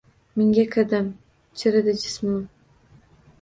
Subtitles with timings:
[0.37, 1.11] Mingga kirdim,
[1.61, 2.41] chiridi jismim